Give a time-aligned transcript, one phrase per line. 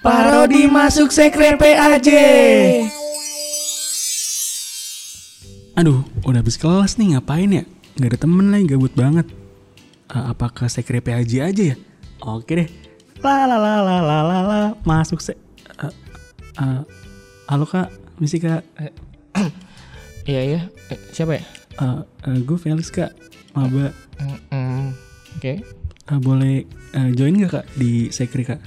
[0.00, 2.08] Parodi masuk sekre PAJ.
[5.76, 7.64] Aduh, udah habis kelas nih ngapain ya?
[8.00, 9.28] Gak ada temen lagi, gabut banget.
[10.10, 11.76] Eh, apa ke sekre PAJ aja ya?
[12.24, 12.68] Oke deh.
[13.20, 15.36] La la la la la la la masuk se.
[15.36, 15.92] eh,
[16.56, 16.80] eh,
[17.46, 18.64] halo kak, misi kak.
[20.20, 20.60] Iya iya.
[20.92, 21.42] Eh, siapa ya?
[21.80, 23.10] Eh, eh, gue Felix kak.
[23.52, 23.90] Maba,
[24.20, 24.84] Mm, mm,
[25.36, 25.52] Oke.
[26.06, 26.62] Eh, boleh
[26.92, 28.60] eh, join gak kak di sekre kak?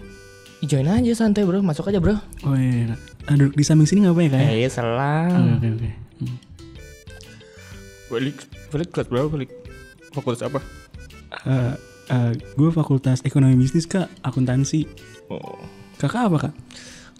[0.64, 2.16] Join aja santai bro, masuk aja bro.
[2.48, 2.99] Oh iya, kak.
[3.27, 4.40] Eh, duduk di samping sini gak apa ya kak?
[4.40, 4.48] ya?
[4.48, 5.31] Eh iya Oke selang.
[5.59, 5.90] oke oke.
[6.23, 6.38] Hmm.
[8.08, 8.35] Felix,
[8.71, 9.49] Felix kelas berapa Felix?
[10.16, 10.59] Fakultas apa?
[11.44, 11.73] Eh,
[12.16, 14.88] eh, gue fakultas ekonomi bisnis kak, akuntansi.
[15.27, 15.59] Oh.
[15.99, 16.54] Kakak apa kak?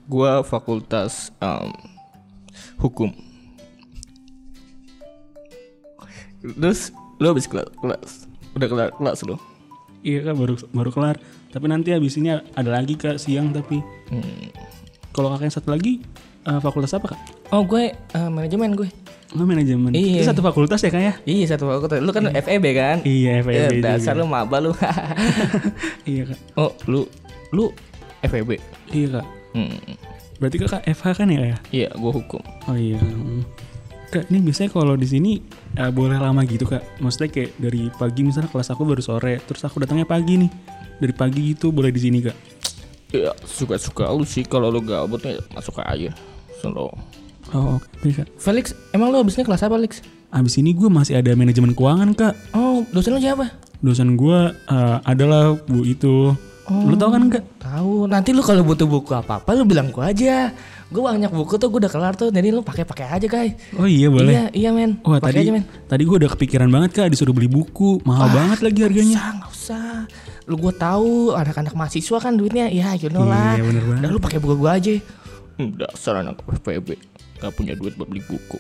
[0.08, 1.72] Gua fakultas um,
[2.80, 3.12] hukum.
[6.44, 6.92] Terus
[7.24, 8.28] lu habis kelas, kelas.
[8.56, 9.40] Udah kelar kelas lu.
[10.04, 11.16] Iya kak baru baru kelar.
[11.48, 13.80] Tapi nanti habis ini ada lagi kak siang tapi
[14.12, 14.52] Hmm.
[15.10, 16.04] kalau kakak yang satu lagi
[16.44, 17.20] eh, fakultas apa kak?
[17.50, 18.92] Oh gue eh, manajemen gue.
[19.34, 19.92] Nggak manajemen.
[19.92, 20.20] Iya.
[20.20, 21.14] Itu satu fakultas ya kak ya?
[21.24, 21.98] Iya satu fakultas.
[22.00, 22.98] Lu kan FEB kan?
[23.02, 24.76] Iya FEB Ya, dasar lu maba lu.
[26.06, 26.40] Iya kak.
[26.54, 27.08] oh, lu
[27.50, 27.72] lu
[28.22, 28.60] FEB.
[28.92, 29.26] Iya kak.
[29.56, 29.78] Hmm.
[30.38, 31.58] Berarti kakak FH kan ya kak ya?
[31.72, 32.42] Iya, gua hukum.
[32.68, 33.00] Oh iya.
[33.00, 33.42] Hmm.
[34.14, 35.42] Kak ini biasanya kalau di sini
[35.74, 37.02] eh, boleh lama gitu kak?
[37.02, 40.52] Maksudnya kayak dari pagi misalnya kelas aku baru sore, terus aku datangnya pagi nih.
[41.02, 42.38] Dari pagi gitu boleh di sini kak?
[43.10, 46.14] Ya, suka-suka lu sih kalau lu gabutnya masuk aja.
[46.62, 46.94] Solo.
[47.58, 48.30] Oh oke kak.
[48.38, 50.06] Felix, emang lu habisnya kelas apa, Felix?
[50.30, 52.38] Abis ini gue masih ada manajemen keuangan kak.
[52.54, 53.50] Oh, dosen lu siapa?
[53.82, 56.38] Dosen gue eh, adalah bu itu.
[56.72, 57.44] Lu tau kan kak?
[57.60, 58.08] Tahu.
[58.08, 60.56] Nanti lu kalau butuh buku apa-apa lu bilang gua aja.
[60.88, 62.32] Gua banyak buku tuh gua udah kelar tuh.
[62.32, 63.60] Jadi lu pakai-pakai aja, guys.
[63.76, 64.32] Oh iya boleh.
[64.32, 65.04] Iya, iya, men.
[65.04, 65.64] Wah Pakai tadi aja, men.
[65.92, 69.18] tadi gue udah kepikiran banget kak disuruh beli buku mahal banget lagi harganya.
[69.20, 69.96] Usah, nggak usah.
[70.48, 72.72] Lu gua tahu anak-anak mahasiswa kan duitnya.
[72.72, 73.60] Ya, you know lah.
[73.60, 74.02] Iya, bener banget.
[74.08, 74.94] Udah lu pakai buku gua aja.
[75.60, 76.96] Dasar anak FPB.
[77.44, 78.56] Gak punya duit buat beli buku.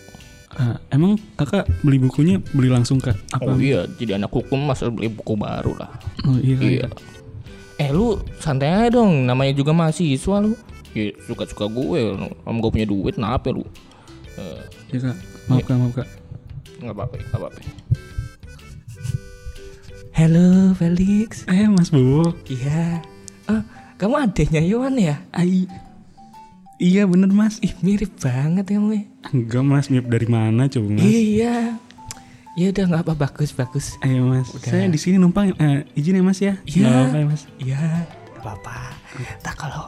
[0.53, 3.17] Ah, emang kakak beli bukunya beli langsung kak?
[3.33, 3.47] Apa?
[3.47, 5.89] Oh iya, jadi anak hukum masa beli buku baru lah.
[6.30, 6.67] Oh, iya, kak.
[6.67, 6.87] Iya.
[7.78, 10.54] Eh lu santai aja dong, namanya juga mahasiswa lu.
[10.94, 12.02] Ya suka-suka gue,
[12.45, 13.66] om gue punya duit, kenapa lu?
[14.38, 14.61] Eh,
[14.94, 15.17] Iya kak.
[15.50, 16.10] Maaf kak, maaf kak.
[16.78, 17.60] nggak apa-apa, nggak apa-apa.
[20.14, 21.42] Halo Felix.
[21.50, 22.38] Eh mas Bowo.
[22.45, 23.02] Iya.
[23.50, 23.66] Ah,
[23.98, 25.17] kamu adanya Yohan ya?
[25.34, 25.66] Ai.
[26.78, 27.58] Iya bener mas.
[27.60, 29.02] Ih mirip banget ya gue.
[29.34, 31.04] Enggak mas, mirip dari mana coba mas?
[31.04, 31.82] Iya.
[32.53, 33.97] Ya udah nggak apa bagus bagus.
[33.99, 35.58] Ayo mas, saya di sini numpang.
[35.58, 36.53] Eh, izin ya mas ya?
[36.64, 36.86] Iya.
[36.86, 37.41] Nggak apa-apa ya mas.
[37.58, 37.80] Iya.
[38.37, 38.75] Apa-apa.
[39.41, 39.83] Tak kalau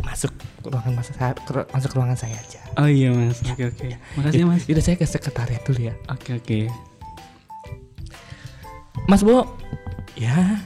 [0.00, 0.32] masuk
[0.62, 2.60] ruangan masuk ke- masuk ruangan saya aja.
[2.76, 3.44] Oh iya mas.
[3.44, 3.88] Oke oke.
[4.16, 4.62] Makasih ya mas.
[4.64, 5.94] Yaudah saya ke sekretariat dulu ya.
[6.08, 6.58] Oke oke.
[9.04, 9.44] Mas Bo.
[10.14, 10.64] Ya.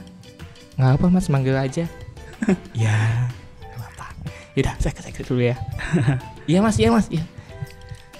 [0.75, 1.83] Nggak apa Mas manggil aja.
[2.77, 2.97] ya.
[3.69, 4.07] Nggak apa.
[4.55, 5.57] Yaudah saya ke sekretariat dulu ya.
[6.43, 7.23] Iya Mas, iya Mas, iya.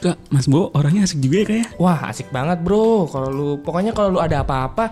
[0.03, 1.65] Kak, Mas Bowo orangnya asik juga ya kak ya?
[1.79, 3.07] Wah asik banget bro.
[3.07, 4.91] Kalau lu pokoknya kalau lu ada apa-apa,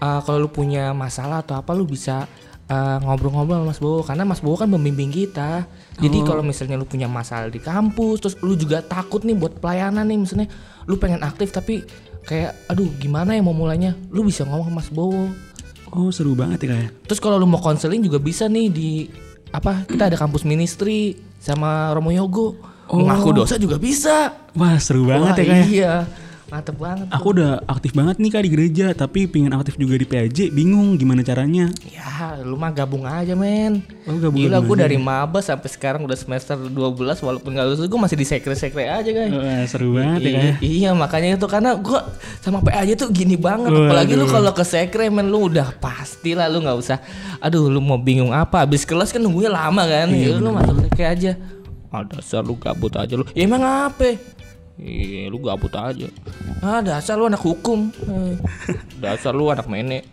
[0.00, 2.24] eh, kalau lu punya masalah atau apa lu bisa
[2.66, 5.68] eh, ngobrol-ngobrol sama Mas Bowo karena Mas Bowo kan pembimbing kita.
[6.00, 10.08] Jadi kalau misalnya lu punya masalah di kampus, terus lu juga takut nih buat pelayanan
[10.08, 10.48] nih, misalnya
[10.88, 11.84] lu pengen aktif tapi
[12.26, 15.30] kayak aduh gimana ya mau mulainya, lu bisa ngomong sama Mas Bowo.
[15.94, 16.88] Oh seru banget ya kak ya?
[17.06, 18.90] Terus kalau lu mau konseling juga bisa nih di
[19.54, 22.75] apa kita ada kampus ministry sama Romo Yogo.
[22.86, 23.02] Oh.
[23.02, 24.34] Mengaku dosa juga bisa.
[24.54, 25.64] Wah seru banget Wah, ya kak ya?
[25.66, 25.94] Iya.
[26.46, 27.10] Mantep banget.
[27.10, 30.94] Aku udah aktif banget nih kak di gereja, tapi pingin aktif juga di PAJ, bingung
[30.94, 31.66] gimana caranya.
[31.90, 33.82] Ya, lu mah gabung aja, men.
[34.06, 36.70] Oh gabung Gila, gue dari maba sampai sekarang udah semester 12
[37.18, 39.34] walaupun gak lulus gue masih di sekre-sekre aja, guys.
[39.34, 40.54] Wah, seru banget ya kak ya?
[40.62, 41.98] I- iya, makanya itu karena gue
[42.38, 43.66] sama PA aja tuh gini banget.
[43.66, 43.90] Waduh.
[43.90, 47.02] Apalagi lu kalau ke sekre, men lu udah pasti lah lu nggak usah.
[47.42, 48.62] Aduh, lu mau bingung apa?
[48.62, 50.14] Abis kelas kan nunggunya lama kan.
[50.14, 51.34] Iya, ya lu masuk sekre aja.
[51.94, 53.24] Ah, dasar lu gabut aja lu.
[53.32, 54.18] Ya emang apa?
[54.76, 56.08] Iya, lu gabut aja.
[56.60, 57.88] Ah, dasar lu anak hukum.
[58.04, 58.34] Eh,
[59.02, 60.04] dasar lu anak menek.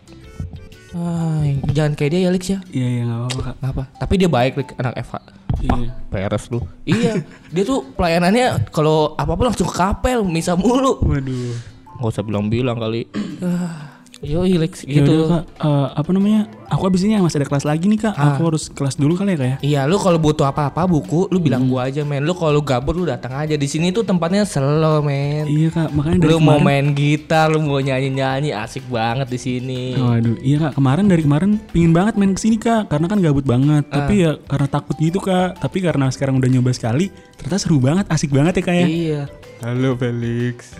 [0.94, 1.42] Ah,
[1.74, 2.58] jangan kayak dia ya, Lex ya.
[2.70, 3.54] Iya iya nggak apa-apa kak.
[3.58, 3.82] Kenapa?
[3.98, 5.20] Tapi dia baik, Lex, anak Eva.
[5.64, 5.90] Iya.
[6.10, 6.60] Peres lu.
[6.86, 7.12] iya,
[7.50, 11.02] dia tuh pelayanannya kalau apa-apa langsung ke kapel, misa mulu.
[11.02, 11.74] Waduh.
[11.98, 13.06] Gak usah bilang-bilang kali.
[13.42, 13.93] Ah,
[14.24, 15.04] Yo, Lex gitu.
[15.04, 16.40] udah kak, Eh, apa namanya?
[16.66, 18.14] Aku abis ini masih ada kelas lagi nih kak.
[18.16, 19.56] Aku harus kelas dulu kali ya kak ya?
[19.60, 22.24] Iya, lu kalau butuh apa-apa buku, lu bilang gua aja, men.
[22.24, 23.52] Lu kalau gabut lu datang aja.
[23.52, 25.44] Di sini tuh tempatnya slow, men.
[25.44, 26.64] Iya kak, makanya dari Lu mau kemarin.
[26.64, 29.82] main gitar, lu mau nyanyi-nyanyi, asik banget di sini.
[29.94, 30.72] Waduh, iya kak.
[30.74, 33.84] Kemarin dari kemarin pingin banget main ke sini kak, karena kan gabut banget.
[33.86, 35.60] Tapi ya karena takut gitu kak.
[35.60, 38.86] Tapi karena sekarang udah nyoba sekali, ternyata seru banget, asik banget ya kak ya.
[38.88, 39.22] Iya.
[39.60, 40.74] Halo Felix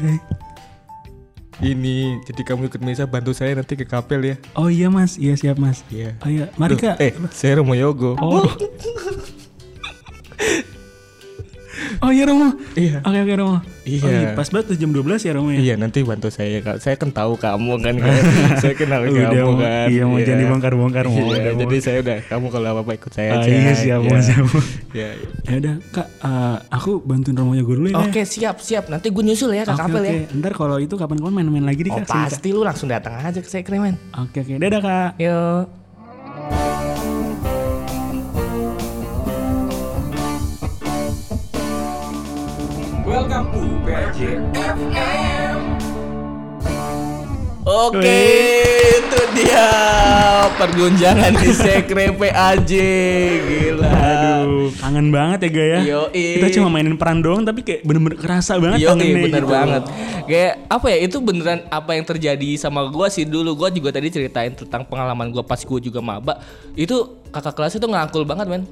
[1.63, 4.37] ini jadi kamu ikut Mesa bantu saya nanti ke kapel ya.
[4.59, 5.15] Oh iya mas.
[5.21, 5.87] Iya siap mas.
[5.93, 6.15] Iya.
[6.19, 6.25] Yeah.
[6.25, 6.99] oh, iya mari kak.
[6.99, 8.19] eh saya Romo Yogo.
[8.19, 8.43] Oh.
[8.43, 8.51] Oh.
[12.09, 12.59] oh iya Romo.
[12.75, 13.05] Iya.
[13.07, 13.74] Oke okay, oke okay, Romo.
[13.85, 14.01] Iya.
[14.01, 14.29] Oh, iya.
[14.33, 15.61] Pas banget tuh jam 12 ya Romo ya.
[15.61, 16.77] Iya nanti bantu saya kak.
[16.79, 17.95] Saya kan tahu kamu kan.
[17.95, 18.15] Kak.
[18.63, 19.87] saya kenal Udah, kamu mau- kan.
[19.87, 21.15] iya, mau jangan dibongkar-bongkar, mau.
[21.15, 21.61] Iya, Udah, mau.
[21.63, 23.49] jadi saya udah kamu kalau apa apa ikut saya Ah, aja.
[23.51, 24.19] iya siap Iya.
[24.21, 24.47] siap.
[24.97, 25.09] Iya.
[25.45, 27.95] Ya udah Kak, eh, aku bantuin Romo gue dulu ya.
[27.95, 28.09] Kak.
[28.09, 28.85] Oke siap siap.
[28.87, 30.13] Nanti gue nyusul ya ke Oke, kapel ya.
[30.23, 30.35] oke.
[30.35, 32.07] Ntar kalau itu kapan-kapan main-main lagi di Oh Kak.
[32.07, 32.31] sini, Kak.
[32.31, 34.01] pasti lu langsung datang aja ke sekre men.
[34.15, 34.57] Oke oke.
[34.57, 35.11] Dadah Kak.
[35.19, 35.84] Yuk.
[47.65, 48.21] Oke,
[49.01, 49.69] itu dia
[50.57, 52.73] pergunjangan di sekre PAJ.
[53.45, 53.89] Gila.
[53.89, 55.81] Aduh, kangen banget ya Ga ya.
[55.85, 56.41] Yoi.
[56.41, 59.53] Kita cuma mainin peran doang tapi kayak bener-bener kerasa banget Iya kangennya bener gitu.
[59.53, 59.83] banget
[60.25, 64.09] Kayak apa ya itu beneran apa yang terjadi sama gua sih dulu Gua juga tadi
[64.13, 66.41] ceritain tentang pengalaman gua pas gua juga maba
[66.77, 68.63] Itu kakak kelas itu ngerangkul banget men.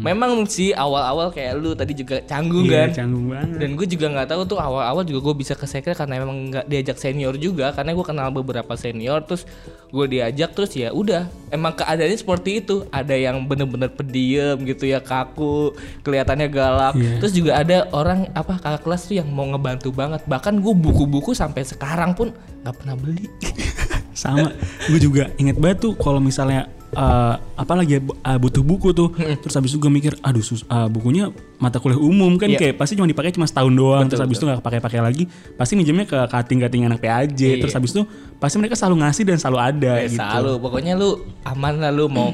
[0.00, 2.72] Memang sih awal-awal kayak lu tadi juga canggung Hmm.
[2.72, 2.90] Iya, kan.
[2.96, 3.56] canggung banget.
[3.60, 6.64] Dan gue juga nggak tahu tuh awal-awal juga gue bisa ke sekre karena memang nggak
[6.64, 9.44] diajak senior juga karena gue kenal beberapa senior terus
[9.86, 11.28] gue diajak terus ya udah.
[11.48, 12.88] Emang keadaannya seperti itu.
[12.88, 16.94] Ada yang bener-bener pendiam gitu ya kaku kelihatannya galak.
[16.96, 17.20] Iya.
[17.20, 20.24] terus juga ada orang apa kakak kelas tuh yang mau ngebantu banget.
[20.24, 22.32] Bahkan gue buku-buku sampai sekarang pun
[22.64, 23.26] nggak pernah beli.
[24.16, 24.48] Sama.
[24.88, 28.90] Gue juga inget banget tuh kalau misalnya eh, apa lagi ya, bu- ah, butuh buku
[28.90, 29.12] tuh.
[29.12, 32.34] Terus habis itu gue mikir aduh sus, ah, bukunya mata kuliah umum.
[32.34, 32.58] Kan Iya.
[32.58, 34.06] kayak pasti cuma dipakai cuma setahun doang.
[34.06, 35.24] Terus habis itu nggak pakai-pakai lagi.
[35.54, 38.02] Pasti minjemnya ke kating-kating anak PAJ terus habis itu
[38.36, 40.18] pasti mereka selalu ngasih dan selalu ada Eh, gitu.
[40.18, 40.52] selalu.
[40.58, 41.10] Pokoknya lu
[41.42, 42.32] aman lah lu mau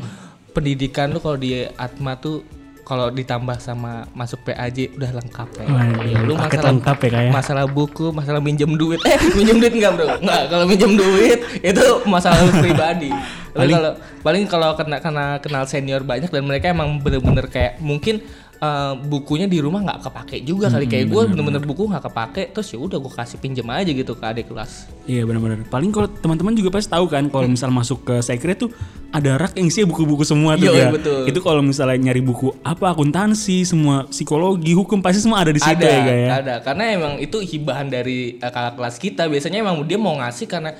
[0.51, 2.45] pendidikan lu kalau di Atma tuh
[2.83, 5.65] kalau ditambah sama masuk PAJ udah lengkap ya.
[6.03, 7.31] Iya, lu paket masalah lengkap ya, Kak, ya?
[7.31, 8.99] Masalah buku, masalah minjem duit.
[9.07, 10.07] Eh, minjem duit enggak, Bro?
[10.19, 13.11] Enggak, kalau minjem duit itu masalah pribadi.
[13.53, 13.93] Tapi Paling- kalau
[14.25, 18.25] paling kalau kena kena kenal senior banyak dan mereka emang bener-bener kayak mungkin
[18.63, 22.71] eh, bukunya di rumah nggak kepake juga kali kayak gue bener-bener buku nggak kepake terus
[22.71, 25.67] ya udah gue kasih pinjem aja gitu ke adik kelas Iya benar-benar.
[25.67, 28.71] Paling kalau teman-teman juga pasti tahu kan kalau misal masuk ke secret tuh
[29.11, 30.89] ada rak yang isinya buku-buku semua tuh Iya, ya.
[30.89, 31.27] betul.
[31.27, 35.75] Itu kalau misalnya nyari buku apa akuntansi, semua psikologi, hukum pasti semua ada di situ
[35.75, 36.29] ada, ya Ga, ya.
[36.39, 36.55] ada.
[36.63, 39.27] Karena emang itu hibahan dari eh, kakak kelas kita.
[39.27, 40.71] Biasanya emang dia mau ngasih karena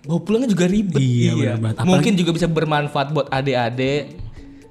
[0.00, 0.96] bawa pulangnya juga ribet.
[0.96, 1.76] Iya, bener.
[1.76, 4.16] Apalagi- Mungkin juga bisa bermanfaat buat adik-adik,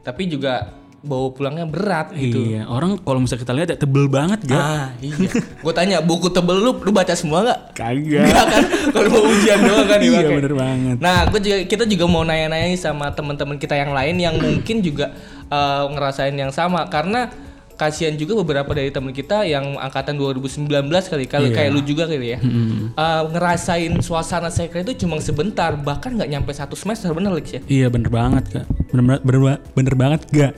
[0.02, 2.44] tapi juga bawa pulangnya berat gitu.
[2.44, 4.60] Iya, orang kalau misalnya kita lihat ya tebel banget gak?
[4.60, 5.16] Ah, iya.
[5.64, 7.60] Gue tanya buku tebel lu, lu baca semua nggak?
[7.72, 8.26] Kagak.
[8.28, 8.64] Enggak kan?
[8.92, 10.36] Kalau mau ujian doang kan iya dipakai.
[10.44, 10.96] bener banget.
[11.00, 14.84] Nah, gue juga kita juga mau nanya-nanya nih sama teman-teman kita yang lain yang mungkin
[14.84, 15.16] juga
[15.48, 17.32] eh, ngerasain yang sama karena
[17.80, 22.36] kasihan juga beberapa dari teman kita yang angkatan 2019 kali kalau kayak lu juga kali
[22.36, 22.40] ya.
[22.44, 27.62] Eh, ngerasain suasana secret itu cuma sebentar, bahkan nggak nyampe satu semester bener Lex ya.
[27.72, 30.54] Iya bener banget kak, bener, bener, bener, bener banget gak?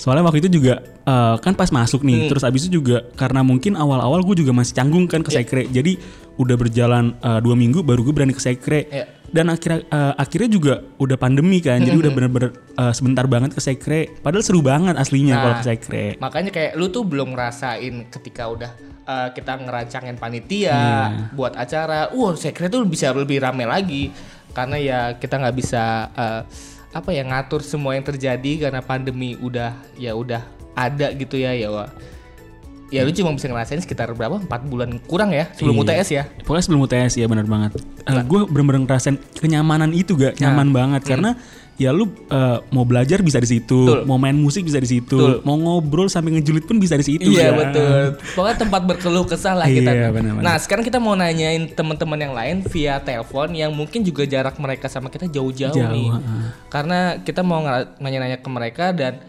[0.00, 2.28] Soalnya waktu itu juga eh, kan pas masuk nih, Hmm.
[2.30, 5.26] terus abis itu juga karena mungkin awal-awal gue juga masih canggung kan Iya.
[5.26, 5.92] ke sekre, jadi
[6.36, 8.88] udah berjalan eh, dua minggu baru gue berani ke sekre.
[8.88, 9.04] Iya.
[9.30, 12.02] Dan akhirnya eh, akhirnya juga udah pandemi kan, jadi Hmm.
[12.02, 14.08] udah bener-bener eh, sebentar banget ke sekre.
[14.18, 15.40] Padahal seru banget aslinya Nah.
[15.42, 16.04] kalau ke sekre.
[16.16, 18.70] Makanya kayak lu tuh belum ngerasain ketika udah
[19.02, 21.34] uh, kita ngerancangin panitia Iya.
[21.34, 24.14] buat acara, wah secret tuh bisa lebih rame lagi
[24.50, 25.82] karena ya kita nggak bisa
[26.12, 26.42] uh,
[26.90, 30.42] apa ya ngatur semua yang terjadi karena pandemi udah ya udah
[30.74, 31.90] ada gitu ya ya wah.
[32.90, 34.42] Ya lu cuma bisa ngerasain sekitar berapa?
[34.42, 36.02] 4 bulan kurang ya sebelum Iya.
[36.02, 36.22] UTS ya.
[36.42, 37.78] Pokoknya sebelum UTS ya benar banget.
[38.26, 40.50] gue bener-bener ngerasain kenyamanan itu gak Nah.
[40.50, 41.38] nyaman banget karena
[41.80, 44.04] ya lu eh, mau belajar bisa di situ, Betul.
[44.04, 45.40] mau main musik bisa di situ, Betul.
[45.48, 47.24] mau ngobrol sampai ngejulit pun bisa di situ.
[47.24, 47.56] Iya Ga.
[47.56, 48.00] betul.
[48.36, 49.88] Pokoknya tempat berkeluh kesah lah kita.
[49.88, 50.44] Iya, benar-benar.
[50.44, 54.92] Nah sekarang kita mau nanyain teman-teman yang lain via telepon yang mungkin juga jarak mereka
[54.92, 56.12] sama kita jauh-jauh Jauh, nih.
[56.12, 56.44] heeh.
[56.68, 57.64] Karena kita mau
[57.96, 59.24] nanya-nanya ke mereka dan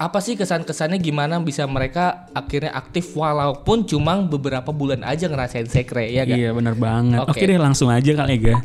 [0.00, 6.08] apa sih kesan-kesannya gimana bisa mereka akhirnya aktif walaupun cuma beberapa bulan aja ngerasain sekre
[6.08, 6.38] ya gak?
[6.40, 7.20] Iya benar banget.
[7.20, 7.36] Oke.
[7.36, 8.56] Oke deh langsung aja kali ya.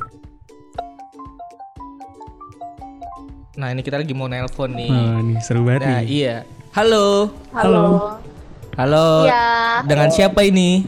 [3.56, 4.92] Nah ini kita lagi mau nelpon nih.
[4.92, 6.08] Oh, nih seru banget Nah nih.
[6.12, 6.36] iya.
[6.76, 7.32] Halo.
[7.56, 8.20] Halo.
[8.76, 9.24] Halo.
[9.24, 9.48] Iya.
[9.88, 10.84] Dengan siapa ini?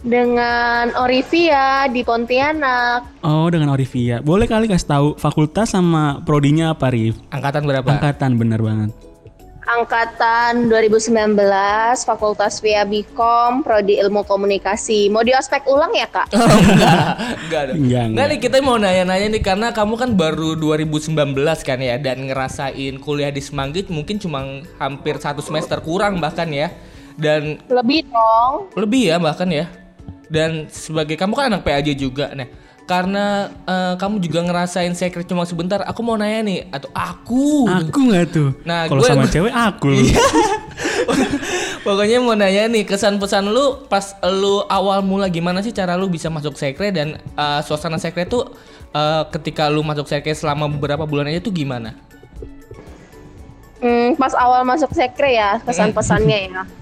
[0.00, 3.26] Dengan Orivia di Pontianak.
[3.26, 4.22] Oh dengan Orivia.
[4.22, 7.18] Boleh kali kasih tahu fakultas sama prodinya apa Rif?
[7.34, 7.84] Angkatan berapa?
[7.90, 8.90] Angkatan bener banget.
[9.70, 11.14] Angkatan 2019,
[12.02, 15.06] Fakultas Via Bikom, Prodi Ilmu Komunikasi.
[15.06, 16.26] Mau di ospek ulang ya, Kak?
[16.40, 17.06] Oh, enggak,
[17.46, 17.76] enggak dong.
[17.78, 21.14] Enggak, Enggak nih kita mau nanya-nanya nih karena kamu kan baru 2019
[21.62, 24.42] kan ya dan ngerasain kuliah di Semanggi mungkin cuma
[24.82, 26.74] hampir satu semester kurang bahkan ya
[27.14, 28.66] dan Lebih dong.
[28.74, 29.70] lebih ya bahkan ya
[30.26, 32.48] dan sebagai kamu kan anak PAJ juga nah
[32.90, 38.10] karena eh, kamu juga ngerasain secret cuma sebentar aku mau nanya nih atau aku Aku
[38.10, 38.50] nggak tuh.
[38.66, 39.94] Nah, kalau sama gue- cewek aku.
[39.94, 40.18] Iya.
[41.86, 46.10] Pokoknya mau nanya nih kesan pesan lu pas lu awal mula gimana sih cara lu
[46.10, 48.50] bisa masuk sekre dan uh, suasana sekre tuh
[48.90, 51.94] uh, ketika lu masuk sekre selama beberapa bulan aja tuh gimana?
[53.80, 56.62] Hmm, pas awal masuk sekre ya kesan pesannya ya.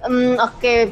[0.00, 0.88] Hmm, Oke,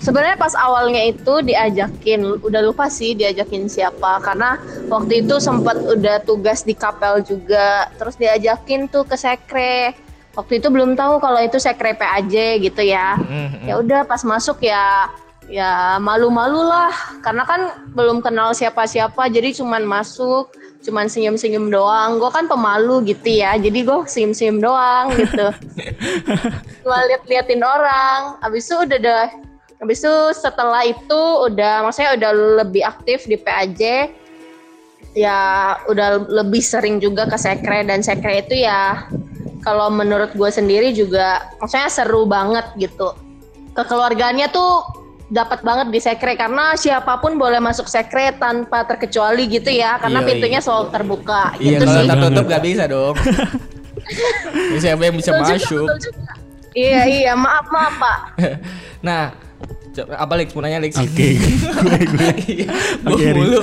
[0.00, 4.58] sebenarnya pas awalnya itu diajakin, udah lupa sih diajakin siapa karena
[4.90, 9.94] waktu itu sempat udah tugas di kapel juga, terus diajakin tuh ke sekre.
[10.34, 13.14] Waktu itu belum tahu kalau itu sekre PAJ gitu ya.
[13.14, 13.70] Mhm.
[13.70, 15.06] Ya udah pas masuk ya
[15.48, 17.60] ya malu-malu lah karena kan
[17.92, 20.48] belum kenal siapa-siapa jadi cuman masuk
[20.84, 25.48] cuman senyum-senyum doang gue kan pemalu gitu ya jadi gue senyum-senyum doang gitu
[26.84, 29.28] cuma liat-liatin orang abis itu udah deh
[29.84, 32.32] abis itu setelah itu udah maksudnya udah
[32.64, 34.08] lebih aktif di PAJ
[35.14, 35.38] ya
[35.86, 37.84] udah lebih sering juga ke sekre.
[37.84, 39.06] Dan sekre itu ya
[39.60, 43.12] kalau menurut gue sendiri juga maksudnya seru banget gitu.
[43.74, 44.82] Kekeluargaannya tuh
[45.28, 46.34] dapat banget di sekre.
[46.34, 50.00] Karena siapa pun boleh masuk sekre tanpa terkecuali gitu ya.
[50.00, 52.06] Karena Iya, pintunya selalu terbuka Iya gitu sih.
[52.08, 53.14] tertutup gak bisa dong.
[54.76, 55.86] Siapa yang bisa Betul juga, masuk?
[55.88, 56.32] betul juga.
[56.76, 57.32] iya iya.
[57.32, 58.18] Maaf maaf pak.
[59.06, 59.36] Nah,
[60.02, 60.98] apa Lex mau nanya Lex?
[60.98, 61.38] Oke,
[61.84, 62.30] gue gue.
[62.50, 62.66] Iya,
[63.06, 63.60] Oke, mulu.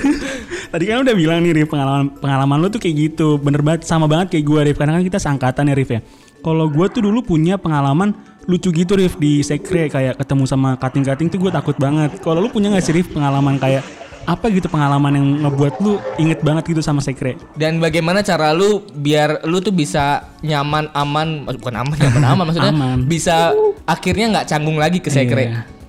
[0.72, 3.36] Tadi kan udah bilang nih Rif pengalaman pengalaman lu tuh kayak gitu.
[3.36, 6.00] Bener banget sama banget kayak gue Rif karena kan kita seangkatan ya Rif ya.
[6.42, 8.16] Kalau gue tuh dulu punya pengalaman
[8.50, 12.18] lucu gitu Rif di sekre kayak ketemu sama kating-kating tuh gue takut banget.
[12.24, 13.84] Kalau lu punya gak sih Rif pengalaman kayak
[14.22, 17.38] apa gitu pengalaman yang ngebuat lu inget banget gitu sama sekre?
[17.58, 22.74] Dan bagaimana cara lu biar lu tuh bisa nyaman aman bukan aman nyaman aman maksudnya
[22.74, 22.98] Aman.
[23.10, 23.54] bisa
[23.86, 25.50] akhirnya nggak canggung lagi ke sekre.
[25.50, 25.81] Iya.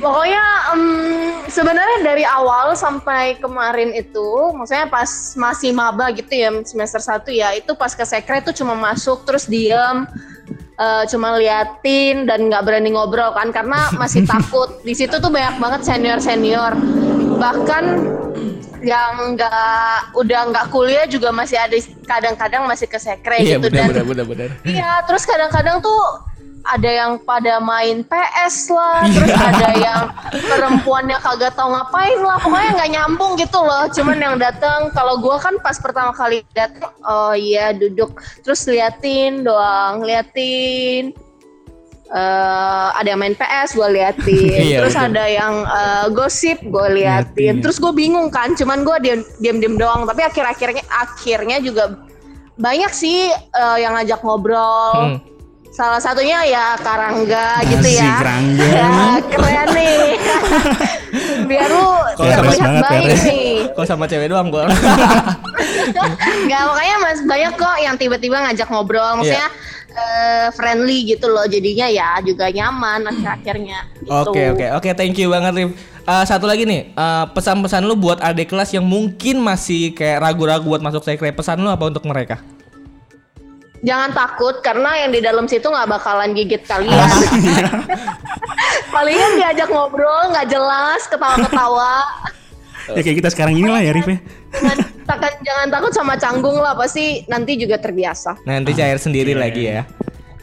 [0.00, 0.82] Pokoknya em,
[1.52, 7.52] sebenarnya dari awal sampai kemarin itu, maksudnya pas masih maba gitu ya semester 1 ya,
[7.52, 10.08] itu pas ke sekre itu cuma masuk terus diem,
[10.80, 14.80] eh, cuma liatin dan nggak berani ngobrol kan karena masih takut.
[14.80, 16.72] Di situ tuh banyak banget senior senior,
[17.36, 18.16] bahkan
[18.80, 21.76] yang nggak udah nggak kuliah juga masih ada
[22.08, 24.00] kadang-kadang masih ke sekre Iya gitu benar dan.
[24.64, 26.29] Iya, terus kadang-kadang tuh
[26.64, 32.70] ada yang pada main PS lah, terus ada yang perempuannya kagak tahu ngapain lah, pokoknya
[32.76, 33.88] nggak nyambung gitu loh.
[33.88, 39.42] Cuman yang datang, kalau gua kan pas pertama kali datang, oh iya duduk, terus liatin
[39.44, 41.16] doang, liatin.
[42.10, 44.58] Eh, ada yang main PS, gue liatin.
[44.66, 45.06] Iya, terus betul.
[45.14, 47.38] ada yang eh, gosip, gue liatin.
[47.38, 47.54] Liatin.
[47.62, 48.96] Terus gue bingung kan, cuman gue
[49.38, 50.10] diam diam doang.
[50.10, 52.02] Tapi akhir-akhirnya akhirnya juga
[52.58, 55.14] banyak sih eh, yang ngajak ngobrol.
[55.14, 55.29] Hmm.
[55.80, 58.20] Salah satunya ya Karangga gitu ya.
[58.20, 58.92] Karangga, Ya,
[59.32, 59.96] keren nih.
[61.48, 61.88] Biar lu
[62.20, 63.56] Iya, sama terlihat banget ya, baik nih.
[63.72, 64.68] Kok sama cewek doang gua?
[66.44, 69.24] Enggak, makanya mas banyak kok yang tiba-tiba ngajak ngobrol.
[69.24, 69.48] Maksudnya
[69.96, 71.48] eh, friendly gitu loh.
[71.48, 73.80] Jadinya ya juga nyaman akhir-akhirnya.
[74.04, 74.12] Gitu.
[74.12, 75.72] Oke oke oke thank you banget Rif.
[76.04, 80.68] Eh, satu lagi nih eh, pesan-pesan lu buat adik kelas yang mungkin masih kayak ragu-ragu
[80.68, 82.59] buat masuk sekre pesan lu apa untuk mereka?
[83.80, 87.00] Jangan takut karena yang di dalam situ nggak bakalan gigit kalian.
[88.94, 91.94] Palingan diajak ngobrol nggak jelas, ketawa-ketawa.
[92.90, 94.18] Ya kayak kita sekarang inilah ya Rif ya.
[95.06, 98.42] jangan, jangan takut sama canggung lah, pasti nanti juga terbiasa.
[98.42, 99.86] Nanti cair sendiri lagi ya.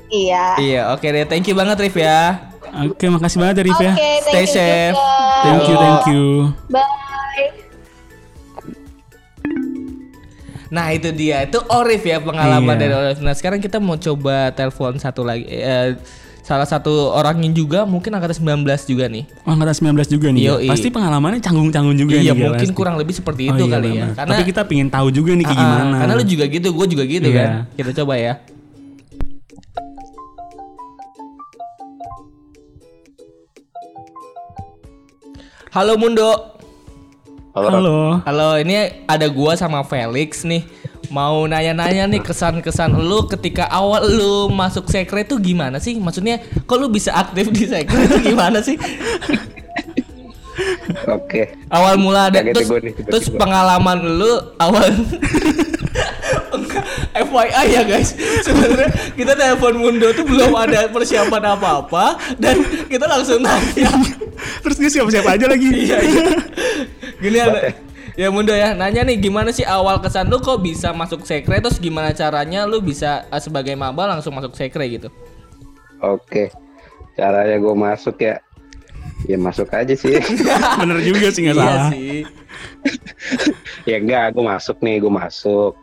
[0.08, 0.46] Iya.
[0.56, 2.40] Iya oke deh thank you banget Rif ya.
[2.88, 3.94] Oke, makasih banget ya Rif Oke, ya.
[4.00, 4.96] thank Stay you safe.
[4.96, 5.12] juga.
[5.44, 6.24] Thank you, thank you.
[6.72, 7.07] Bye.
[10.68, 12.82] Nah itu dia itu Orif ya pengalaman Iya.
[12.82, 13.18] dari Orif.
[13.20, 15.46] Nah sekarang kita mau coba telepon satu lagi.
[15.46, 15.96] Eh,
[16.42, 19.24] salah satu orangnya juga mungkin angkatan 19 juga nih.
[19.44, 20.42] Oh, angkatan 19 juga nih.
[20.42, 20.52] ya?
[20.54, 20.68] Yoi.
[20.68, 22.40] Pasti pengalamannya canggung-canggung juga iya nih.
[22.40, 22.76] ya, mungkin pasti.
[22.76, 23.94] kurang lebih seperti Oh, itu iya, kali ya.
[24.02, 24.16] benar.
[24.16, 25.96] Karena Tapi kita pengen tahu juga nih kayak ah, gimana.
[26.00, 27.36] Karena lu juga gitu, gue juga gitu Iya.
[27.38, 27.50] kan.
[27.76, 28.34] Kita coba ya.
[35.72, 36.57] Halo Mundo.
[37.58, 37.74] Halo.
[37.74, 37.98] Halo.
[38.22, 40.62] Halo, ini ada gua sama Felix nih.
[41.10, 45.98] Mau nanya-nanya nih kesan-kesan lu ketika awal lu masuk sekre itu gimana sih?
[45.98, 48.78] Maksudnya kok lu bisa aktif di sekre itu gimana sih?
[51.18, 51.58] Oke.
[51.74, 54.94] Awal mula ada Kaget terus, nih, terus pengalaman lu awal
[57.18, 58.14] FYI ya guys
[58.46, 63.90] sebenarnya kita telepon Mundo tuh belum ada persiapan apa-apa dan kita langsung nanya
[64.62, 65.66] Terus dia siapa-siapa aja lagi.
[65.74, 66.26] iya iya
[67.18, 67.74] gini ada
[68.16, 71.78] ya Mundo ya nanya nih gimana sih awal kesan lu kok bisa masuk sekre terus
[71.78, 75.10] gimana caranya lu bisa eh, sebagai maba langsung masuk sekre gitu
[76.02, 76.54] Oke.
[77.18, 78.38] Caranya gue masuk ya.
[79.26, 80.22] Ya masuk aja sih.
[80.82, 81.90] Bener juga sih nggak iya salah.
[81.90, 82.22] sih
[83.90, 85.74] ya enggak, gue masuk nih, gue masuk.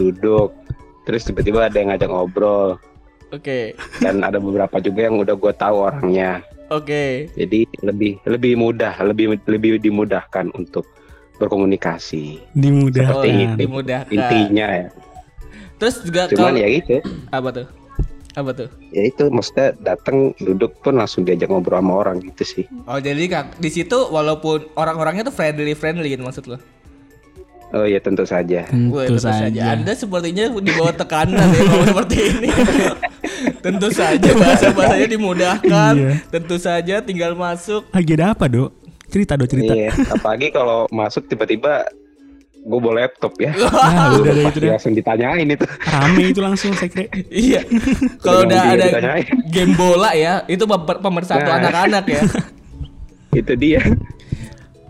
[0.00, 0.56] Duduk.
[1.04, 2.80] Terus tiba-tiba ada yang ngajak ngobrol.
[3.28, 3.76] Oke.
[4.00, 6.40] dan ada beberapa juga yang udah gue tahu orangnya.
[6.68, 7.32] Oke.
[7.32, 10.84] Jadi lebih lebih mudah, lebih lebih dimudahkan untuk
[11.40, 12.42] berkomunikasi.
[12.52, 13.24] Dimudahkan.
[13.24, 13.54] Seperti itu.
[13.64, 14.12] dimudahkan.
[14.12, 14.88] Intinya ya.
[15.78, 16.96] Terus juga Cuman kalau ya gitu.
[17.30, 17.66] apa tuh?
[18.36, 18.68] Apa tuh?
[18.92, 22.64] Ya itu maksudnya datang duduk pun langsung diajak ngobrol sama orang gitu sih.
[22.84, 26.58] Oh jadi kak di situ walaupun orang-orangnya tuh friendly friendly gitu maksud lo?
[27.72, 28.64] Oh iya tentu saja.
[28.68, 29.48] Tentu tentu saja.
[29.48, 29.60] saja.
[29.76, 32.48] Anda sepertinya di bawah tekanan ya kalau seperti ini.
[33.58, 35.92] tentu saja bahasa bahasanya dimudahkan.
[35.94, 36.12] Iya.
[36.28, 37.86] Tentu saja tinggal masuk.
[37.90, 38.70] Lagi ada apa, Dok?
[39.08, 39.72] Cerita, Dok, cerita.
[39.72, 41.88] Iya, apalagi kalau masuk tiba-tiba
[42.58, 43.56] gue bawa laptop ya.
[43.72, 45.64] Ah, udah ada itu langsung ditanyain itu.
[45.64, 47.08] Rame itu langsung sekre.
[47.28, 47.64] iya.
[48.24, 49.24] Kalau udah ada ditanyain.
[49.48, 51.56] game bola ya, itu pemer- pemersatu Nah.
[51.56, 52.22] anak-anak ya.
[53.40, 53.80] itu dia.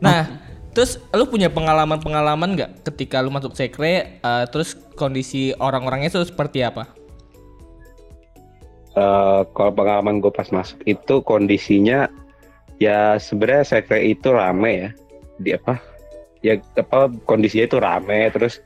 [0.01, 0.27] Nah,
[0.73, 6.67] terus lu punya pengalaman-pengalaman nggak ketika lu masuk sekre, eh, terus kondisi orang-orangnya itu seperti
[6.67, 6.91] apa?
[8.99, 12.11] Eh, kalau pengalaman gue pas masuk itu kondisinya
[12.83, 14.91] ya sebenarnya sekre itu rame ya.
[15.39, 15.79] Di apa?
[16.43, 18.59] Ya apa kondisinya itu rame terus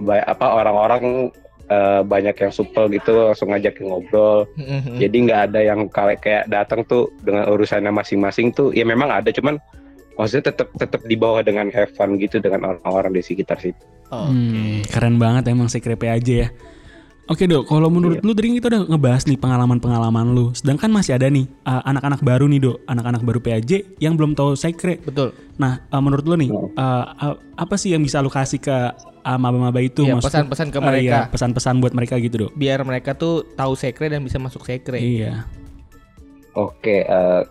[0.00, 1.28] apa orang-orang
[1.68, 4.48] eh, banyak yang supel gitu langsung ngajak ngobrol.
[4.56, 4.96] Mhm.
[5.02, 9.28] jadi nggak ada yang kayak kayak datang tuh dengan urusannya masing-masing tuh ya memang ada
[9.34, 9.58] cuman
[10.16, 13.82] maksudnya tetap tetap di bawah dengan have fun gitu dengan orang-orang di sekitar situ.
[14.08, 16.48] Hmm, keren banget emang sekre aja ya.
[17.26, 20.54] Oke dok, kalau menurut lu tadi kita udah ngebahas nih pengalaman-pengalaman lu.
[20.54, 24.54] Sedangkan masih ada nih uh, anak-anak baru nih dok, anak-anak baru PAJ yang belum tahu
[24.54, 25.02] sekre.
[25.02, 25.34] Betul.
[25.58, 28.70] Nah, uh, menurut lu nih, uh, uh, apa sih yang bisa lu kasih ke
[29.26, 30.06] uh, maba-maba itu?
[30.06, 31.02] Iya, Maksudnya, pesan-pesan ke uh, mereka.
[31.02, 32.50] iya, pesan-pesan buat mereka gitu dok.
[32.54, 35.02] Biar mereka tuh tahu sekre dan bisa masuk sekre.
[35.02, 35.42] Iya.
[36.54, 37.42] oke eh,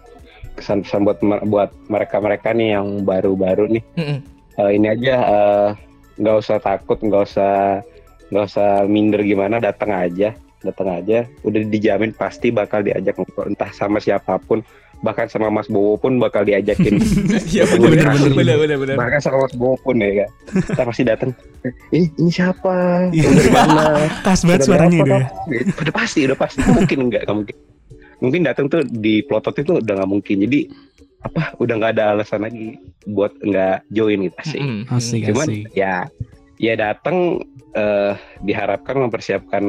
[0.56, 4.18] kesan-pesan buat buat mereka-mereka nih yang baru-baru nih Mhm.
[4.56, 5.68] Eh, ini aja eh,
[6.16, 7.84] nggak usah takut nggak usah
[8.28, 10.34] nggak usah minder gimana datang aja.
[10.58, 13.48] Datang aja udah dijamin pasti bakal diajak ngobrol.
[13.48, 14.66] Entah sama siapa pun
[14.98, 16.98] bahkan sama Mas Bowo pun bakal diajakin.
[17.46, 18.96] Iya benar benar benar benar benar.
[18.98, 20.30] bahkan sama Mas Bowo pun ya kan
[20.64, 21.30] kita pasti datang.
[21.92, 23.08] Eh ini siapa?
[23.10, 23.30] Iya.
[23.30, 23.84] dari mana?
[24.26, 25.22] Khas banget Udah suaranya berapa itu ya.
[25.22, 25.82] kamu?
[25.82, 26.60] udah pasti udah pasti.
[26.64, 27.56] Mungkin enggak nggak mungkin.
[28.16, 30.38] Mungkin datang tuh di plotot itu udah nggak mungkin.
[30.42, 30.60] Jadi
[31.22, 31.44] apa?
[31.58, 32.74] Udah nggak ada alasan lagi
[33.06, 34.38] buat nggak join gitu.
[34.48, 34.82] Sih Mhm.
[34.90, 35.62] Asik, cuman asik.
[35.76, 36.10] ya
[36.58, 37.42] ya datang
[37.74, 39.64] eh, diharapkan mempersiapkan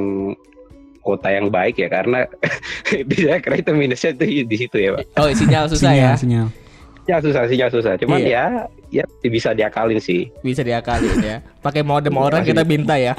[1.00, 2.26] kota yang baik ya karena
[3.10, 6.14] bisa kira itu minusnya itu di situ ya pak Oh sinyal susah sinyal, ya.
[6.18, 6.46] sinyal.
[7.06, 8.66] ya susah sih ya susah cuman Iya.
[8.90, 11.38] ya ya bisa diakalin sih Bisa diakalin ya.
[11.62, 13.14] Pakai modem orang kita minta ya.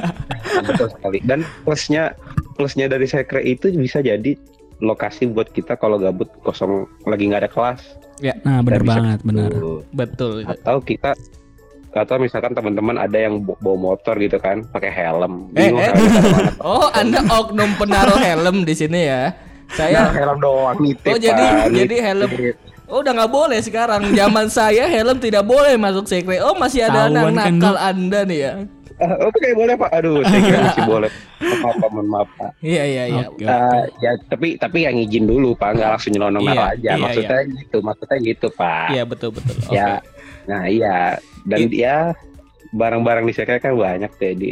[0.68, 2.16] betul sekali dan plusnya
[2.56, 4.32] plusnya dari sekre itu bisa jadi
[4.80, 7.80] lokasi buat kita kalau gabut kosong lagi nggak ada kelas
[8.18, 9.50] Nah, bener Kita bisa banget, bener.
[9.54, 9.80] Tuh.
[9.94, 10.36] Betul.
[10.42, 11.14] atau kita
[11.90, 15.92] atau misalkan teman-teman ada yang bawa motor gitu kan pakai helm Eh, bingung eh.
[15.92, 16.52] mana.
[16.58, 19.32] Oh, Anda oknum penaruh helm di sini ya.
[19.68, 21.68] Nah, Saya helm doang nitip Oh, jadi- Pak.
[21.70, 22.30] jadi helm.
[22.88, 24.00] Oh, udah nggak boleh sekarang.
[24.12, 26.40] Zaman saya helm tidak boleh masuk sekre.
[26.40, 27.82] Oh, masih ada anak kan, nakal Dok.
[27.82, 28.52] Anda nih ya.
[28.98, 29.90] Ah, Oke boleh pak.
[29.94, 31.10] Aduh, saya kira masih boleh.
[31.38, 32.50] Maaf pak, mohon maaf pak.
[32.58, 33.24] Iya, iya, iya.
[33.28, 33.44] Oke.
[33.44, 36.82] Eh, ya tapi tapi yang izin dulu pak, nggak langsung nyelonong naruh aja.
[36.82, 38.88] iya, maksudnya gitu, maksudnya gitu pak.
[38.90, 39.54] Iya, betul, betul.
[39.54, 39.70] Oke.
[39.70, 40.02] Ya,
[40.44, 41.14] nah iya.
[41.48, 42.12] Dan dia
[42.70, 44.50] barang-barang di sekre kan banyak deh di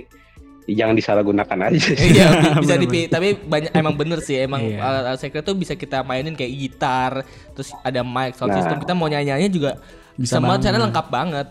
[0.68, 1.94] jangan disalahgunakan aja sih.
[2.10, 2.26] Iya
[2.64, 4.80] bisa dipilih tapi banyak emang bener sih emang Iya.
[4.80, 7.12] alat-alat secret tuh bisa kita mainin kayak gitar
[7.52, 8.58] terus ada mic sound Nah.
[8.58, 9.78] system kita mau nyanyi juga
[10.16, 10.66] Bisa semua banget.
[10.66, 11.46] channel lengkap banget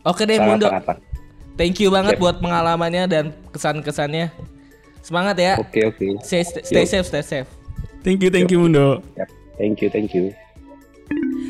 [0.00, 0.66] oke deh Mundo
[1.54, 2.22] thank you banget Yep.
[2.22, 4.32] buat pengalamannya dan kesan-kesannya
[5.00, 6.06] semangat ya Oke oke.
[6.22, 6.88] stay, stay Yuk.
[6.88, 7.50] safe stay safe
[7.98, 9.02] Thank you, thank you, Mundo.
[9.58, 10.32] Thank you thank you.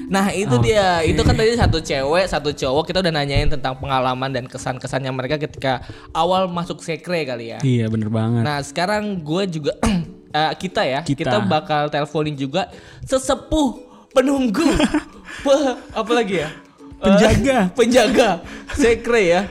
[0.09, 4.33] Nah itu dia, itu kan tadi satu cewek, satu cowok kita udah nanyain tentang pengalaman
[4.33, 7.59] dan kesan-kesannya mereka ketika awal masuk sekre kali ya.
[7.61, 8.41] Iya, bener banget.
[8.41, 9.77] Nah sekarang gue juga
[10.33, 11.29] eh, kita ya Kita.
[11.29, 11.37] kita.
[11.45, 12.73] bakal teleponin juga
[13.05, 14.65] sesepuh penunggu
[15.45, 16.49] Pe- apa lagi ya
[16.99, 17.71] Penjaga.
[17.79, 18.29] penjaga
[18.75, 19.43] sekre ya.